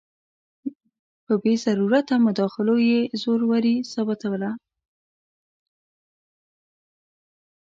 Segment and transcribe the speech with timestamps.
[1.25, 4.51] په بې ضرورته مداخلو یې زوروري ثابتوله.